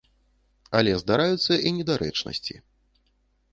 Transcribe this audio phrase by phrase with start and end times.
[0.79, 2.59] Але здараюцца і недарэчнасці.